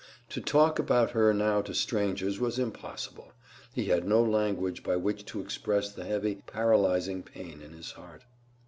[0.29, 3.33] To talk about her now to strangers was impossible.
[3.71, 8.23] He had no language by which to express the heavy, paralyzing pain in his heart.